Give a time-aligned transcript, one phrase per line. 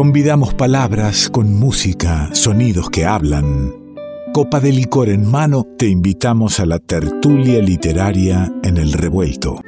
[0.00, 3.70] Convidamos palabras con música, sonidos que hablan.
[4.32, 9.60] Copa de licor en mano, te invitamos a la tertulia literaria en el revuelto.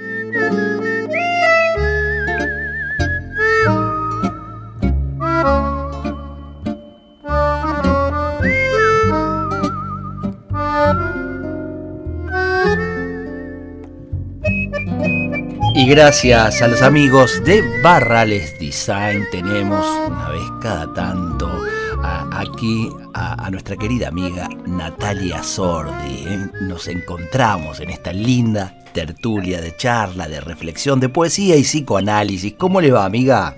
[15.75, 19.85] Y gracias a los amigos de Barrales Design tenemos
[20.63, 21.51] cada tanto
[22.33, 26.25] aquí a, nuestra querida amiga Natalia Sordi.
[26.27, 26.51] ¿eh?
[26.62, 32.55] Nos encontramos en esta linda tertulia de charla, de reflexión, de poesía y psicoanálisis.
[32.56, 33.56] ¿Cómo le va, amiga?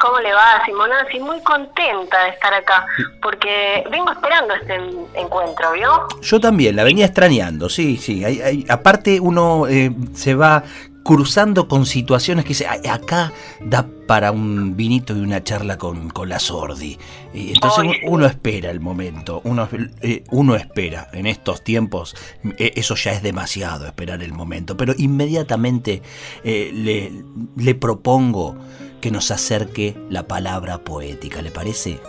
[0.00, 1.06] ¿Cómo le va, Simona?
[1.10, 2.86] Sí, muy contenta de estar acá,
[3.22, 4.76] porque vengo esperando este
[5.14, 6.06] encuentro, ¿vio?
[6.22, 8.64] Yo también, la venía extrañando, sí, sí.
[8.68, 10.62] aparte uno eh, se va
[11.04, 16.28] cruzando con situaciones que dice, acá da para un vinito y una charla con, con
[16.28, 16.98] la Sordi.
[17.32, 19.68] Y entonces uno espera el momento, uno,
[20.02, 21.08] eh, uno espera.
[21.12, 22.14] En estos tiempos
[22.58, 24.76] eh, eso ya es demasiado, esperar el momento.
[24.76, 26.02] Pero inmediatamente
[26.44, 27.12] eh, le,
[27.56, 28.56] le propongo
[29.00, 32.00] que nos acerque la palabra poética, ¿le parece?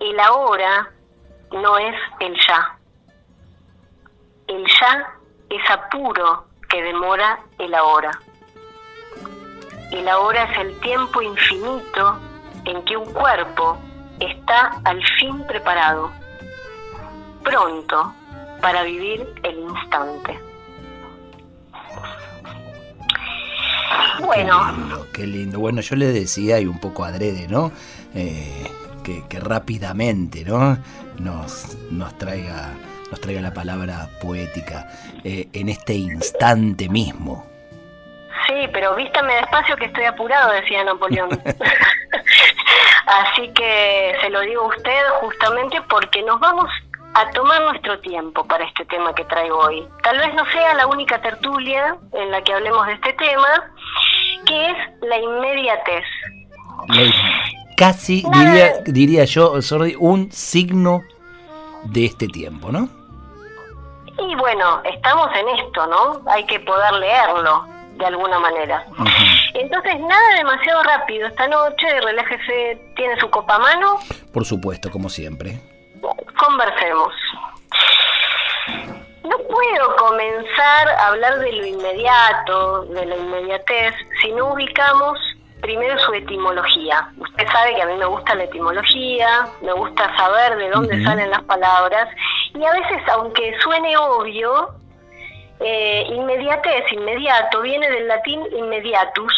[0.00, 0.90] El ahora
[1.52, 2.78] no es el ya.
[4.48, 5.14] El ya
[5.50, 8.10] es apuro que demora el ahora.
[9.90, 12.20] El ahora es el tiempo infinito
[12.64, 13.78] en que un cuerpo
[14.20, 16.10] está al fin preparado,
[17.42, 18.14] pronto
[18.60, 20.38] para vivir el instante.
[24.20, 25.06] Bueno.
[25.12, 27.72] Qué lindo, Bueno, yo le decía, y un poco adrede, ¿no?
[28.14, 28.70] Eh,
[29.02, 30.78] que, que, rápidamente, ¿no?
[31.18, 32.74] Nos, nos traiga
[33.10, 34.88] nos traiga la palabra poética
[35.24, 37.49] eh, en este instante mismo.
[38.50, 41.30] Sí, pero vístame despacio que estoy apurado, decía Napoleón.
[43.06, 46.68] Así que se lo digo a usted justamente porque nos vamos
[47.14, 49.86] a tomar nuestro tiempo para este tema que traigo hoy.
[50.02, 53.72] Tal vez no sea la única tertulia en la que hablemos de este tema,
[54.46, 56.04] que es la inmediatez.
[57.76, 61.02] casi diría, diría yo, Sordi, un signo
[61.84, 62.88] de este tiempo, ¿no?
[64.18, 66.20] Y bueno, estamos en esto, ¿no?
[66.30, 68.84] Hay que poder leerlo de alguna manera.
[69.54, 71.28] Entonces, nada demasiado rápido.
[71.28, 73.98] Esta noche, relájese, ¿tiene su copa a mano?
[74.32, 75.60] Por supuesto, como siempre.
[76.38, 77.12] Conversemos.
[79.22, 85.18] No puedo comenzar a hablar de lo inmediato, de la inmediatez, si no ubicamos
[85.60, 87.10] primero su etimología.
[87.18, 91.30] Usted sabe que a mí me gusta la etimología, me gusta saber de dónde salen
[91.30, 92.08] las palabras
[92.54, 94.70] y a veces, aunque suene obvio,
[95.60, 99.32] eh, inmediatez, inmediato, viene del latín immediatus,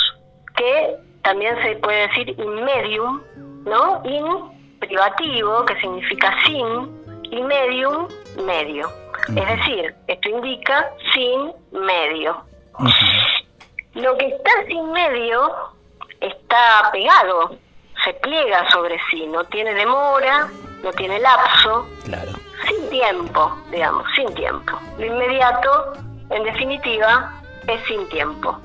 [0.57, 3.23] que también se puede decir inmedium,
[3.65, 4.03] ¿no?
[4.05, 8.09] In, privativo, que significa sin, y medium,
[8.45, 8.91] medio.
[9.29, 12.45] Es decir, esto indica sin medio.
[13.95, 15.55] Lo que está sin medio
[16.21, 17.57] está pegado,
[18.05, 20.49] se pliega sobre sí, no tiene demora,
[20.83, 21.87] no tiene lapso.
[22.05, 22.33] Claro
[22.69, 24.79] sin tiempo, digamos, sin tiempo.
[24.99, 25.93] Lo inmediato,
[26.31, 27.33] en definitiva,
[27.67, 28.59] es sin tiempo.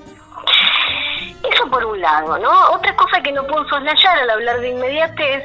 [1.51, 2.51] Eso por un lado, ¿no?
[2.72, 5.44] Otra cosa que no puedo soslayar al hablar de inmediatez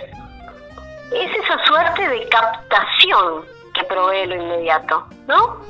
[1.13, 5.61] es esa suerte de captación que provee lo inmediato, ¿no?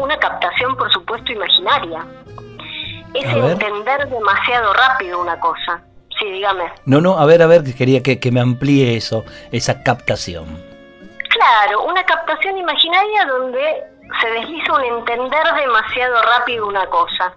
[0.00, 2.04] Una captación, por supuesto, imaginaria.
[3.14, 5.82] Es entender demasiado rápido una cosa.
[6.18, 6.64] Sí, dígame.
[6.84, 10.46] No, no, a ver, a ver, quería que, que me amplíe eso, esa captación.
[11.30, 13.84] Claro, una captación imaginaria donde
[14.20, 17.34] se desliza un entender demasiado rápido una cosa.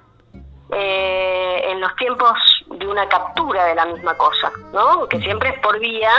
[0.73, 2.31] Eh, en los tiempos
[2.69, 5.05] de una captura de la misma cosa, ¿no?
[5.09, 6.11] Que siempre es por vía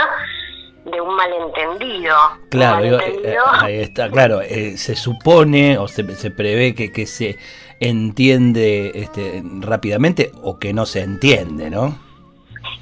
[0.85, 2.15] de un malentendido.
[2.51, 7.39] Claro, eh, ahí está, claro, eh, se supone o se, se prevé que, que se
[7.79, 11.97] entiende este, rápidamente o que no se entiende, ¿no?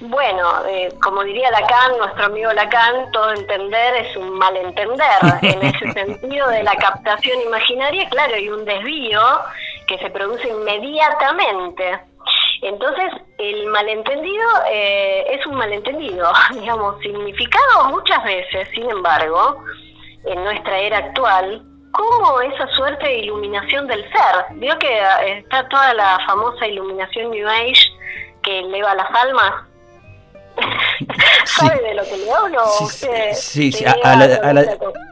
[0.01, 5.19] Bueno, eh, como diría Lacan, nuestro amigo Lacan, todo entender es un malentender.
[5.43, 9.21] En ese sentido de la captación imaginaria, claro, hay un desvío
[9.85, 11.99] que se produce inmediatamente.
[12.63, 19.63] Entonces, el malentendido eh, es un malentendido, digamos, significado muchas veces, sin embargo,
[20.25, 21.61] en nuestra era actual,
[21.91, 24.45] como esa suerte de iluminación del ser.
[24.55, 27.83] Vio que eh, está toda la famosa iluminación New Age
[28.41, 29.70] que eleva las almas
[31.45, 32.63] ¿Sabe de lo que le hablo?
[33.33, 33.85] Sí, sí,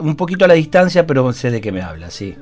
[0.00, 2.36] un poquito a la distancia, pero sé de qué me habla, sí.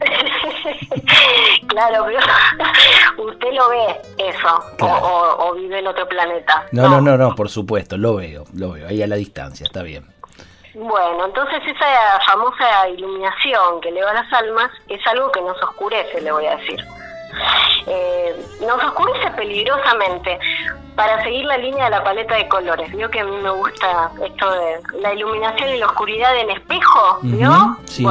[1.68, 2.18] Claro, pero
[3.30, 6.66] usted lo ve eso, o, vive en otro planeta.
[6.72, 9.82] No, no, no, no, por supuesto, lo veo, lo veo, ahí a la distancia, está
[9.82, 10.04] bien.
[10.74, 16.32] Bueno, entonces esa famosa iluminación que eleva las almas es algo que nos oscurece, le
[16.32, 16.84] voy a decir.
[17.86, 20.38] Eh, nos oscurece peligrosamente
[20.94, 22.90] para seguir la línea de la paleta de colores.
[22.92, 27.18] Vio que a mí me gusta esto de la iluminación y la oscuridad en espejo,
[27.22, 27.76] ¿vio?
[27.84, 28.04] sí.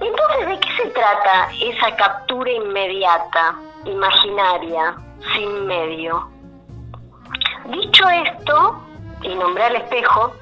[0.00, 4.94] Entonces, ¿de qué se trata esa captura inmediata, imaginaria,
[5.34, 6.28] sin medio?
[7.66, 8.80] Dicho esto,
[9.22, 10.32] y nombré al espejo,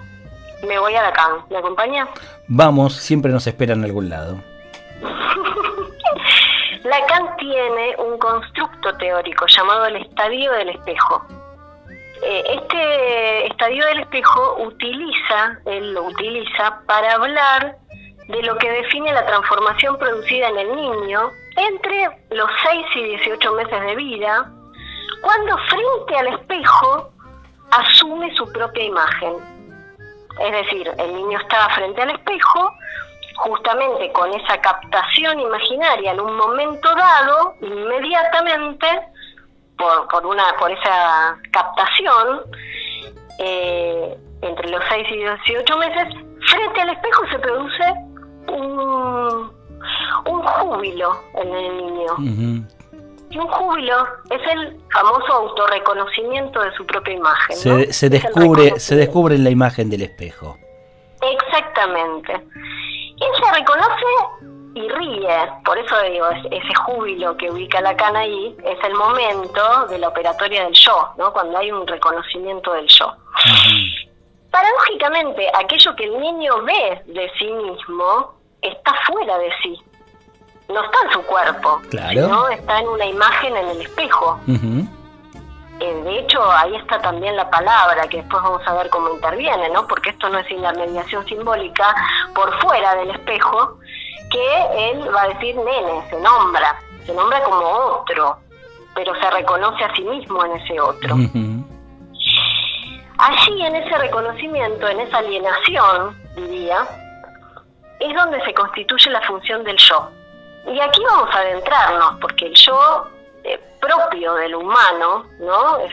[0.66, 1.32] me voy a Lacan.
[1.50, 2.06] ¿Me acompaña?
[2.48, 4.36] Vamos, siempre nos espera en algún lado.
[6.86, 11.26] Lacan tiene un constructo teórico llamado el estadio del espejo.
[12.22, 17.76] Eh, este estadio del espejo utiliza, él lo utiliza para hablar
[18.28, 23.52] de lo que define la transformación producida en el niño entre los 6 y 18
[23.54, 24.52] meses de vida,
[25.22, 27.10] cuando frente al espejo
[27.72, 29.34] asume su propia imagen.
[30.40, 32.72] Es decir, el niño está frente al espejo,
[33.36, 38.86] justamente con esa captación imaginaria en un momento dado, inmediatamente,
[39.76, 42.42] por, por, una, por esa captación,
[43.38, 46.14] eh, entre los 6 y 18 meses,
[46.50, 47.94] frente al espejo se produce
[48.48, 49.52] un,
[50.26, 52.66] un júbilo en el niño.
[53.28, 57.56] Y un júbilo es el famoso autorreconocimiento de su propia imagen.
[57.56, 60.56] Se, se descubre, se descubre en la imagen del espejo.
[61.20, 62.40] Exactamente.
[63.20, 64.06] Él se reconoce
[64.74, 69.98] y ríe, por eso digo, ese júbilo que ubica Lacan ahí es el momento de
[69.98, 71.32] la operatoria del yo, ¿no?
[71.32, 73.10] cuando hay un reconocimiento del yo.
[74.50, 79.80] Paradójicamente, aquello que el niño ve de sí mismo está fuera de sí,
[80.68, 82.48] no está en su cuerpo, claro.
[82.48, 84.38] está en una imagen en el espejo.
[85.78, 89.68] Eh, de hecho, ahí está también la palabra, que después vamos a ver cómo interviene,
[89.70, 89.86] ¿no?
[89.86, 91.94] Porque esto no es la mediación simbólica
[92.34, 93.78] por fuera del espejo,
[94.30, 98.38] que él va a decir nene, se nombra, se nombra como otro,
[98.94, 101.14] pero se reconoce a sí mismo en ese otro.
[103.18, 106.86] Allí, en ese reconocimiento, en esa alienación, diría,
[108.00, 110.10] es donde se constituye la función del yo.
[110.66, 113.08] Y aquí vamos a adentrarnos, porque el yo
[113.46, 115.78] eh, propio del humano, ¿no?
[115.78, 115.92] Es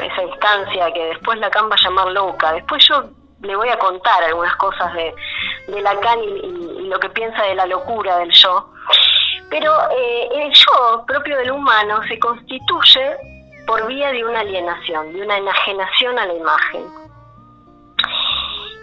[0.00, 2.52] esa instancia que después Lacan va a llamar loca.
[2.52, 3.04] Después yo
[3.42, 5.14] le voy a contar algunas cosas de,
[5.68, 8.70] de Lacan y, lo que piensa de la locura del yo.
[9.50, 13.16] Pero eh, el yo propio del humano se constituye
[13.66, 16.86] por vía de una alienación, de una enajenación a la imagen.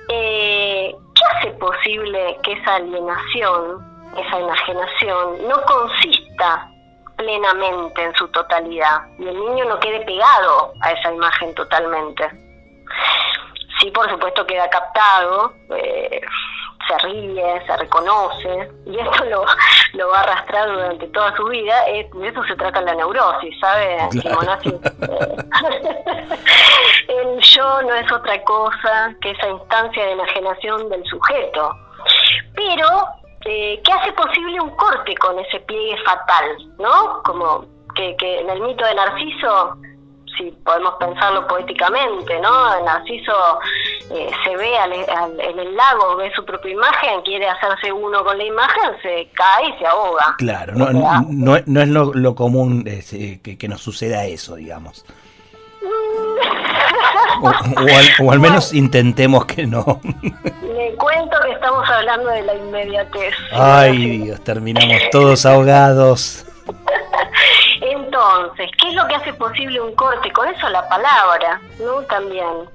[0.09, 6.69] Eh, ¿Qué hace posible que esa alienación esa enajenación no consista
[7.15, 12.29] plenamente en su totalidad y el niño no quede pegado a esa imagen totalmente.
[13.79, 16.21] Sí, por supuesto queda captado, eh,
[16.87, 19.45] se ríe, se reconoce, y esto lo,
[19.93, 21.83] lo va a arrastrar durante toda su vida.
[21.85, 23.97] de eso se trata la neurosis, ¿sabe?
[27.07, 31.75] el yo no es otra cosa que esa instancia de enajenación del sujeto.
[32.55, 33.07] Pero
[33.45, 37.21] eh, que hace posible un corte con ese pliegue fatal, ¿no?
[37.23, 37.65] Como
[37.95, 39.77] que, en el mito de Narciso,
[40.37, 42.83] si podemos pensarlo poéticamente, ¿no?
[42.83, 43.33] Narciso
[44.11, 48.43] eh, se ve en el lago, ve su propia imagen, quiere hacerse uno con la
[48.43, 50.35] imagen, se cae y se ahoga.
[50.37, 55.05] Claro, no, no, no, es lo, común eh, que, que nos suceda eso, digamos.
[58.21, 60.01] O, al, menos intentemos que no.
[60.97, 63.33] Cuento que estamos hablando de la inmediatez.
[63.51, 66.45] Ay, Dios, terminamos todos ahogados.
[67.81, 70.31] Entonces, ¿qué es lo que hace posible un corte?
[70.31, 72.01] Con eso la palabra, ¿no?
[72.03, 72.74] También.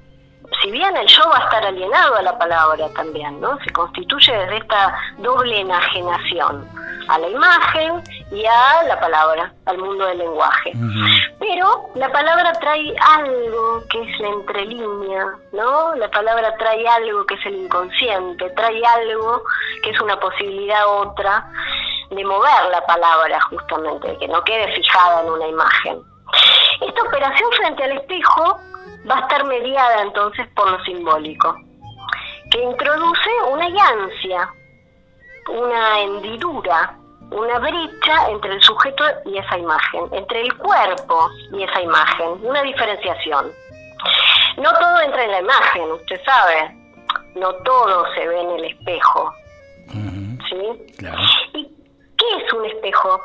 [0.61, 3.57] Si bien el yo va a estar alienado a la palabra también, ¿no?
[3.63, 6.67] Se constituye desde esta doble enajenación
[7.07, 10.71] a la imagen y a la palabra, al mundo del lenguaje.
[11.39, 15.95] Pero la palabra trae algo que es la entrelínea, ¿no?
[15.95, 19.43] La palabra trae algo que es el inconsciente, trae algo
[19.83, 21.45] que es una posibilidad otra
[22.11, 26.01] de mover la palabra justamente, que no quede fijada en una imagen.
[26.81, 28.57] Esta operación frente al espejo
[29.09, 31.55] va a estar mediada entonces por lo simbólico,
[32.51, 34.49] que introduce una llancia,
[35.47, 36.97] una hendidura
[37.31, 42.61] una brecha entre el sujeto y esa imagen, entre el cuerpo y esa imagen, una
[42.61, 43.51] diferenciación.
[44.57, 46.75] No todo entra en la imagen, usted sabe,
[47.35, 49.33] no todo se ve en el espejo.
[50.49, 50.95] ¿Sí?
[50.97, 51.21] Claro.
[51.53, 51.63] ¿Y
[52.17, 53.21] ¿Qué es un espejo?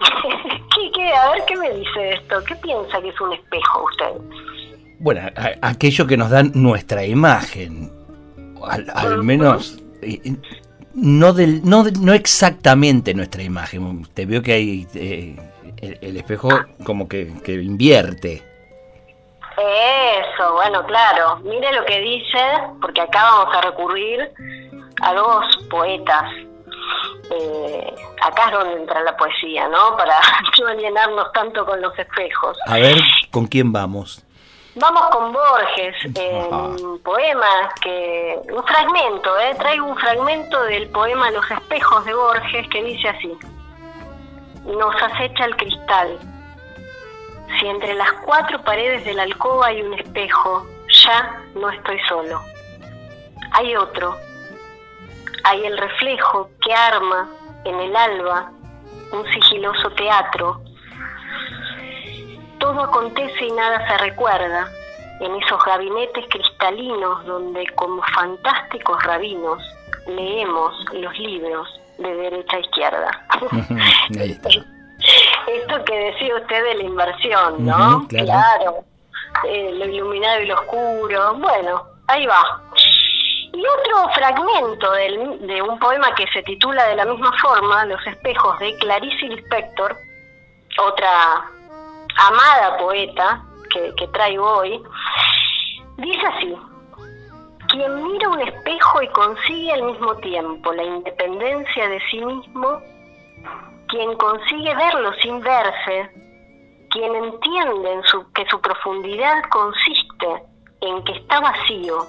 [0.74, 1.12] ¿Qué, qué?
[1.12, 2.42] A ver, ¿qué me dice esto?
[2.44, 4.12] ¿Qué piensa que es un espejo usted?
[4.98, 5.20] Bueno,
[5.60, 7.92] aquello que nos dan nuestra imagen,
[8.62, 10.36] al, menos eh,
[10.94, 14.06] no, del, no, no exactamente nuestra imagen.
[14.14, 15.36] Te veo que hay eh,
[16.00, 16.48] el, espejo
[16.84, 18.42] como que, que invierte.
[19.56, 21.36] Eso, bueno, claro.
[21.44, 22.38] Mire lo que dice,
[22.80, 24.30] porque acá vamos a recurrir
[25.02, 26.24] a dos poetas.
[27.30, 29.96] Eh, acá es donde entra la poesía, ¿no?
[29.96, 30.18] Para
[30.60, 32.56] no llenarnos tanto con los espejos.
[32.66, 32.98] A ver,
[33.30, 34.24] ¿con quién vamos?
[34.76, 35.94] Vamos con Borges,
[36.82, 38.40] un poema que.
[38.52, 39.54] Un fragmento, ¿eh?
[39.56, 43.32] Traigo un fragmento del poema Los espejos de Borges que dice así:
[44.64, 46.18] Nos acecha el cristal
[47.58, 50.66] si entre las cuatro paredes de la alcoba hay un espejo,
[51.04, 52.40] ya no estoy solo.
[53.52, 54.16] Hay otro.
[55.44, 57.28] Hay el reflejo que arma
[57.64, 58.50] en el alba
[59.12, 60.60] un sigiloso teatro.
[62.58, 64.68] Todo acontece y nada se recuerda
[65.20, 69.62] en esos gabinetes cristalinos donde como fantásticos rabinos
[70.06, 73.26] leemos los libros de derecha a izquierda.
[75.46, 78.06] Esto que decía usted de la inversión, ¿no?
[78.08, 78.84] claro.
[79.48, 81.34] Eh, lo iluminado y lo oscuro.
[81.34, 82.62] Bueno, ahí va.
[83.54, 88.58] Y otro fragmento de un poema que se titula de la misma forma, Los espejos
[88.58, 89.96] de Clarice Lispector,
[90.78, 91.08] otra
[92.16, 93.44] amada poeta
[93.96, 94.82] que, traigo hoy,
[95.98, 96.56] dice así,
[97.68, 102.80] quien mira un espejo y consigue al mismo tiempo la independencia de sí mismo,
[103.86, 106.10] quien consigue verlo sin verse,
[106.90, 108.00] quien entiende
[108.34, 110.42] que su profundidad consiste
[110.80, 112.04] en que está vacío,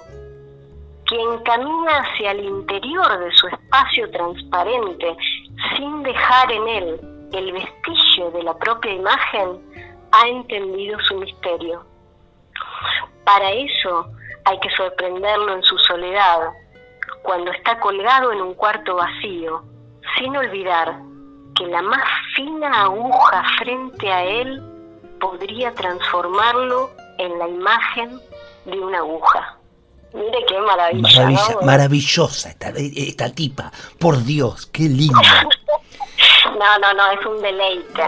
[1.06, 5.16] quien camina hacia el interior de su espacio transparente
[5.76, 7.00] sin dejar en él
[7.32, 9.60] el vestigio de la propia imagen,
[10.12, 11.84] ha entendido su misterio.
[13.24, 14.06] Para eso
[14.44, 16.50] hay que sorprenderlo en su soledad,
[17.22, 19.62] cuando está colgado en un cuarto vacío,
[20.16, 21.00] sin olvidar
[21.56, 24.62] que la más fina aguja frente a él
[25.20, 28.20] podría transformarlo en la imagen
[28.66, 29.58] de una aguja.
[30.14, 31.58] Mire qué maravilla.
[31.62, 33.72] Maravillosa esta, esta tipa.
[33.98, 35.20] Por Dios, qué linda.
[36.46, 38.02] No, no, no, es un deleite.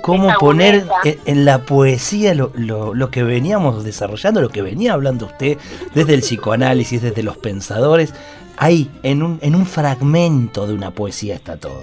[0.00, 5.26] ¿Cómo, poner en, la poesía lo, lo, lo, que veníamos desarrollando, lo que venía hablando
[5.26, 5.58] usted
[5.94, 8.14] desde el psicoanálisis, desde los pensadores?
[8.56, 11.82] Ahí, en un, en un fragmento de una poesía está todo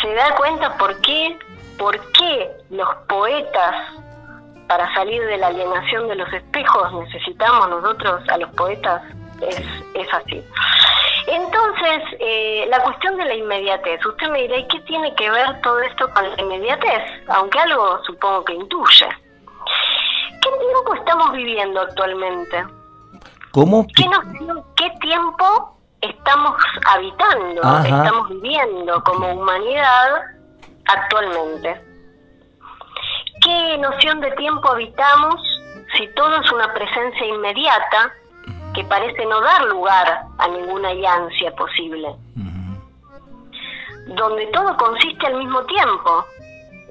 [0.00, 1.36] se da cuenta por qué,
[1.78, 3.74] por qué los poetas,
[4.68, 9.02] para salir de la alienación de los espejos, necesitamos nosotros a los poetas,
[9.40, 9.60] es,
[9.94, 10.44] es así.
[11.26, 15.60] Entonces, eh, la cuestión de la inmediatez, usted me dirá, ¿y qué tiene que ver
[15.62, 17.02] todo esto con la inmediatez?
[17.28, 19.08] Aunque algo supongo que intuye.
[20.40, 22.64] ¿Qué tiempo estamos viviendo actualmente?
[23.52, 23.86] ¿Cómo?
[23.96, 24.04] ¿Qué,
[24.76, 26.54] ¿Qué tiempo estamos
[26.86, 30.22] habitando, estamos viviendo como humanidad
[30.86, 31.87] actualmente.
[33.48, 35.40] ¿Qué noción de tiempo habitamos
[35.96, 38.12] si todo es una presencia inmediata
[38.74, 42.14] que parece no dar lugar a ninguna ansia posible?
[44.08, 46.26] Donde todo consiste al mismo tiempo,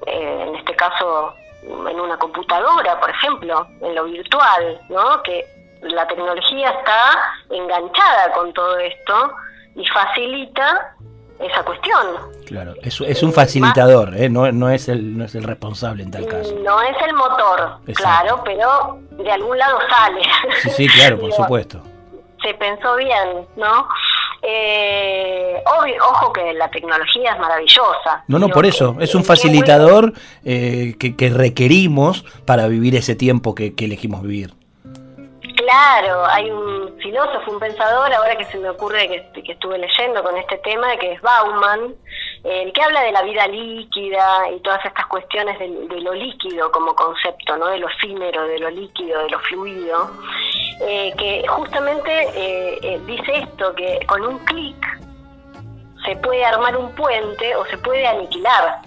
[0.04, 5.22] eh, en este caso en una computadora, por ejemplo, en lo virtual, ¿no?
[5.22, 5.46] Que
[5.82, 9.32] la tecnología está enganchada con todo esto
[9.76, 10.96] y facilita
[11.40, 12.06] esa cuestión.
[12.46, 14.28] Claro, es, es un facilitador, ¿eh?
[14.28, 16.54] no, no, es el, no es el responsable en tal caso.
[16.64, 20.22] No es el motor, claro, pero de algún lado sale.
[20.62, 21.82] Sí, sí, claro, por supuesto.
[22.42, 23.88] Se pensó bien, ¿no?
[24.42, 25.60] Eh,
[26.00, 28.24] ojo que la tecnología es maravillosa.
[28.28, 30.12] No, no, por eso, es un facilitador
[30.44, 34.54] eh, que, que, requerimos para vivir ese tiempo que, que elegimos vivir.
[35.58, 40.36] Claro, hay un filósofo, un pensador, ahora que se me ocurre que, estuve leyendo con
[40.36, 41.96] este tema, que es Bauman,
[42.44, 46.94] el que habla de la vida líquida y todas estas cuestiones de, lo líquido como
[46.94, 47.66] concepto, ¿no?
[47.66, 50.08] de lo efímero, de lo líquido, de lo fluido,
[50.82, 55.00] eh, que justamente eh, eh, dice esto, que con un clic
[56.04, 58.80] se puede armar un puente o se puede aniquilar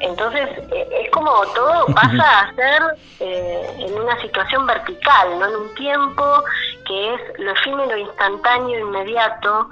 [0.00, 2.82] entonces eh, es como todo pasa a ser
[3.20, 6.42] eh, en una situación vertical, no en un tiempo
[6.86, 9.68] que es lo efímero, instantáneo, inmediato,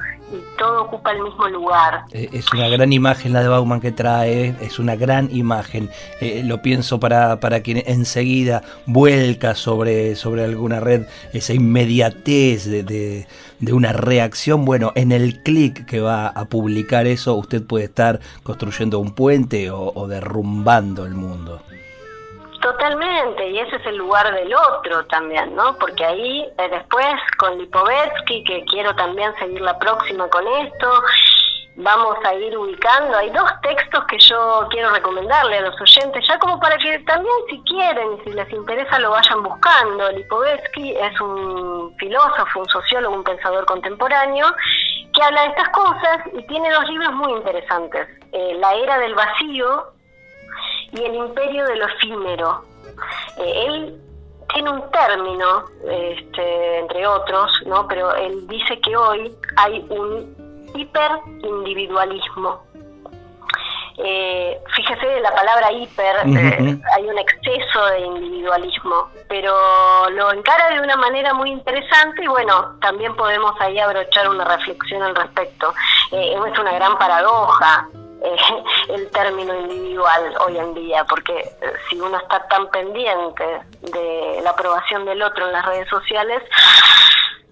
[0.57, 2.05] todo ocupa el mismo lugar.
[2.13, 5.91] Eh, es una gran imagen la de Bauman que trae, es una gran imagen.
[6.21, 12.83] Eh, lo pienso para, para quien enseguida vuelca sobre, sobre alguna red esa inmediatez de,
[12.83, 14.65] de, una reacción.
[14.65, 19.71] Bueno, en el clic que va a publicar eso, usted puede estar construyendo un puente
[19.71, 21.61] o, o derrumbando el mundo.
[22.61, 25.77] Totalmente, y ese es el lugar del otro también, ¿no?
[25.79, 27.07] Porque ahí eh, después
[27.38, 31.03] con Lipovetsky, que quiero también seguir la próxima con esto,
[31.77, 33.17] vamos a ir ubicando.
[33.17, 37.35] Hay dos textos que yo quiero recomendarle a los oyentes, ya como para que también
[37.49, 40.11] si quieren, si les interesa, lo vayan buscando.
[40.11, 44.53] Lipovetsky es un filósofo, un sociólogo, un pensador contemporáneo
[45.15, 48.09] que habla de estas cosas y tiene dos libros muy interesantes.
[48.33, 49.98] Eh, la era del vacío
[50.92, 52.64] y el imperio de lo efímero.
[53.38, 54.00] Eh, él
[54.52, 57.87] tiene un término, este, entre otros, ¿no?
[57.87, 62.66] pero él dice que hoy hay un hiperindividualismo.
[64.00, 69.52] Eh, fíjese la palabra hiper, eh, hay un exceso de individualismo, pero
[70.11, 75.02] lo encara de una manera muy interesante y bueno, también podemos ahí abrochar una reflexión
[75.02, 75.75] al respecto.
[76.12, 77.88] es una gran paradoja
[78.23, 78.37] eh,
[78.95, 83.45] el término individual hoy en día, porque eh, si uno está tan pendiente
[83.83, 86.43] de la aprobación del otro en las redes sociales,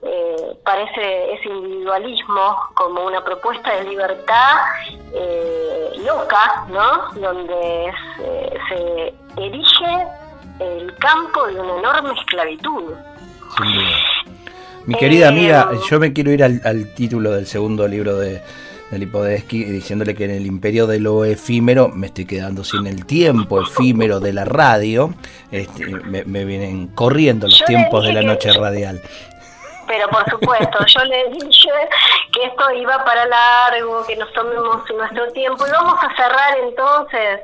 [0.03, 4.57] eh, parece ese individualismo como una propuesta de libertad
[6.05, 7.11] loca, ¿no?
[7.15, 7.93] Donde
[8.69, 10.07] se erige
[10.61, 12.95] el campo de una enorme esclavitud.
[14.85, 18.43] Mi querida amiga, yo me quiero ir al título del segundo libro de,
[18.91, 23.05] de Lipodesky diciéndole que en el imperio de lo efímero me estoy quedando sin el
[23.05, 25.13] tiempo efímero de la radio.
[25.51, 29.01] Este, me, vienen corriendo los tiempos de la noche radial.
[29.87, 31.71] Pero por supuesto, yo le dije
[32.33, 37.41] que esto iba para largo, que nos tomemos nuestro tiempo y vamos a cerrar entonces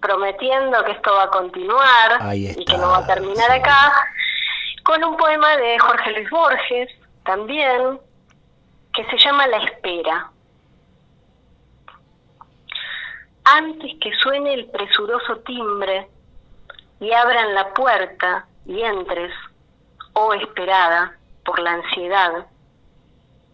[0.00, 3.92] prometiendo que esto va a continuar y que no va a terminar acá,
[4.84, 6.88] con un poema de Jorge Luis Borges
[7.24, 7.98] también,
[8.94, 10.30] que se llama La Espera.
[13.46, 16.08] Antes que suene el presuroso timbre
[16.98, 19.32] y abran la puerta y entres,
[20.14, 22.46] oh esperada por la ansiedad,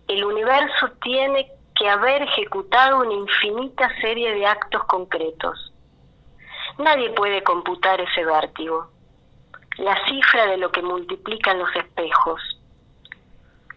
[0.09, 5.73] el universo tiene que haber ejecutado una infinita serie de actos concretos.
[6.79, 8.91] Nadie puede computar ese vértigo,
[9.77, 12.41] la cifra de lo que multiplican los espejos,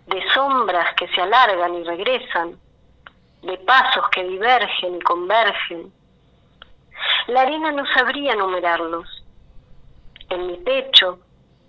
[0.07, 2.57] de sombras que se alargan y regresan,
[3.41, 5.91] de pasos que divergen y convergen,
[7.27, 9.23] la arena no sabría numerarlos.
[10.29, 11.19] En mi pecho,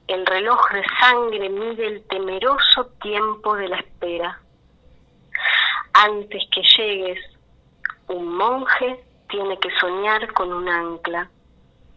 [0.07, 4.41] el reloj de sangre mide el temeroso tiempo de la espera.
[5.93, 7.19] Antes que llegues,
[8.09, 11.31] un monje tiene que soñar con un ancla.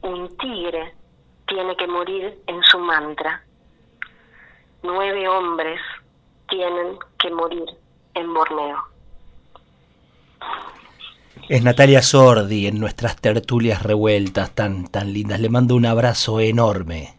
[0.02, 0.94] Un tigre
[1.48, 3.44] tiene que morir en su mantra.
[4.84, 5.82] Nueve hombres
[6.48, 7.66] tienen que morir
[8.14, 8.84] en Borneo.
[11.50, 15.40] Es Natalia Sordi en nuestras tertulias revueltas tan, tan lindas.
[15.40, 17.19] Le mando un abrazo enorme.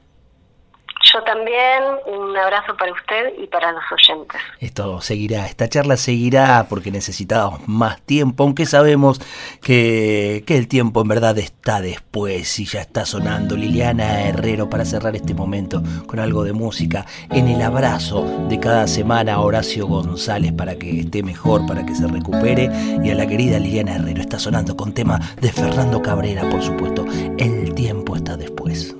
[1.02, 4.40] Yo también, un abrazo para usted y para los oyentes.
[4.60, 9.20] Esto seguirá, esta charla seguirá porque necesitamos más tiempo, aunque sabemos
[9.62, 14.84] que, que el tiempo en verdad está después y ya está sonando Liliana Herrero para
[14.84, 17.06] cerrar este momento con algo de música.
[17.30, 22.06] En el abrazo de cada semana Horacio González para que esté mejor, para que se
[22.06, 22.70] recupere
[23.02, 27.06] y a la querida Liliana Herrero está sonando con tema de Fernando Cabrera, por supuesto.
[27.38, 28.99] El tiempo está después.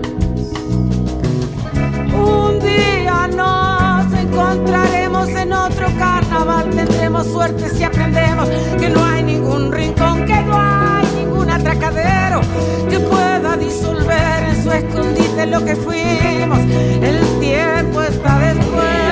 [7.49, 8.47] Si aprendemos
[8.79, 12.41] que no hay ningún rincón, que no hay ningún atracadero
[12.87, 16.59] que pueda disolver en su escondite lo que fuimos.
[16.59, 19.11] El tiempo está después.